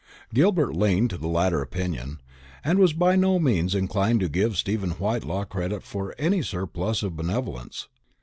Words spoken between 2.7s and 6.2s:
was by no means inclined to give Stephen Whitelaw credit for